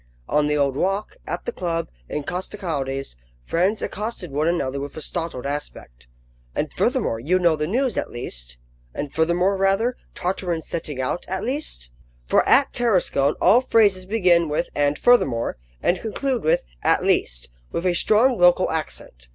On 0.27 0.47
the 0.47 0.57
Old 0.57 0.75
Walk, 0.75 1.17
at 1.27 1.45
the 1.45 1.51
club, 1.51 1.87
in 2.09 2.23
Costecalde's, 2.23 3.17
friends 3.43 3.83
accosted 3.83 4.31
one 4.31 4.47
another 4.47 4.79
with 4.79 4.97
a 4.97 5.01
startled 5.01 5.45
aspect: 5.45 6.07
"And 6.55 6.73
furthermore, 6.73 7.19
you 7.19 7.37
know 7.37 7.55
the 7.55 7.67
news, 7.67 7.99
at 7.99 8.09
least?" 8.09 8.57
"And 8.95 9.13
furthermore, 9.13 9.55
rather? 9.57 9.97
Tartarin's 10.15 10.67
setting 10.67 10.99
out, 10.99 11.23
at 11.27 11.43
least?" 11.43 11.91
For 12.25 12.43
at 12.49 12.73
Tarascon 12.73 13.35
all 13.39 13.61
phrases 13.61 14.07
begin 14.07 14.49
with 14.49 14.71
"and 14.73 14.97
furthermore," 14.97 15.57
and 15.83 16.01
conclude 16.01 16.43
with 16.43 16.63
"at 16.81 17.03
least," 17.03 17.51
with 17.71 17.85
a 17.85 17.93
strong 17.93 18.39
local 18.39 18.71
accent. 18.71 19.27